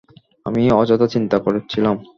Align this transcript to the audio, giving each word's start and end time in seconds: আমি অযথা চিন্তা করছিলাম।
আমি 0.45 0.61
অযথা 0.71 1.07
চিন্তা 1.07 1.37
করছিলাম। 1.39 1.95